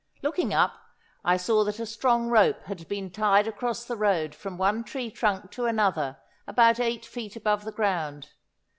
Looking 0.23 0.51
up 0.51 0.77
I 1.23 1.37
saw 1.37 1.63
that 1.63 1.77
a 1.79 1.85
strong 1.85 2.27
rope 2.29 2.63
had 2.63 2.87
been 2.87 3.11
tied 3.11 3.47
across 3.47 3.85
the 3.85 3.95
road 3.95 4.33
from 4.33 4.57
one 4.57 4.83
tree 4.83 5.11
trunk 5.11 5.51
to 5.51 5.67
another 5.67 6.17
about 6.47 6.79
eight 6.79 7.05
feet 7.05 7.35
above 7.35 7.65
the 7.65 7.71
ground. 7.71 8.29